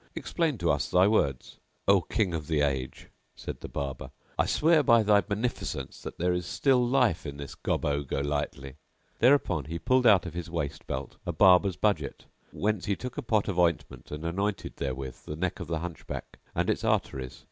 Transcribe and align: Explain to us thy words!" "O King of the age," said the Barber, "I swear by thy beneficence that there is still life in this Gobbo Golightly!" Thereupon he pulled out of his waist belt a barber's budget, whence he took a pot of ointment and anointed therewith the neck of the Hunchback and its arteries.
Explain 0.15 0.57
to 0.57 0.71
us 0.71 0.89
thy 0.89 1.07
words!" 1.07 1.59
"O 1.87 2.01
King 2.01 2.33
of 2.33 2.47
the 2.47 2.61
age," 2.61 3.11
said 3.35 3.59
the 3.59 3.69
Barber, 3.69 4.09
"I 4.35 4.47
swear 4.47 4.81
by 4.81 5.03
thy 5.03 5.21
beneficence 5.21 6.01
that 6.01 6.17
there 6.17 6.33
is 6.33 6.47
still 6.47 6.83
life 6.83 7.23
in 7.23 7.37
this 7.37 7.53
Gobbo 7.53 8.01
Golightly!" 8.01 8.77
Thereupon 9.19 9.65
he 9.65 9.77
pulled 9.77 10.07
out 10.07 10.25
of 10.25 10.33
his 10.33 10.49
waist 10.49 10.87
belt 10.87 11.17
a 11.23 11.31
barber's 11.31 11.75
budget, 11.75 12.25
whence 12.51 12.85
he 12.85 12.95
took 12.95 13.15
a 13.19 13.21
pot 13.21 13.47
of 13.47 13.59
ointment 13.59 14.09
and 14.09 14.25
anointed 14.25 14.77
therewith 14.77 15.17
the 15.25 15.35
neck 15.35 15.59
of 15.59 15.67
the 15.67 15.81
Hunchback 15.81 16.39
and 16.55 16.67
its 16.67 16.83
arteries. 16.83 17.39